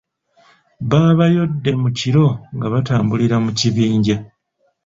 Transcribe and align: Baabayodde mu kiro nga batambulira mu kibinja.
Baabayodde 0.89 1.71
mu 1.81 1.89
kiro 1.97 2.25
nga 2.55 2.67
batambulira 2.73 3.35
mu 3.45 3.51
kibinja. 3.59 4.17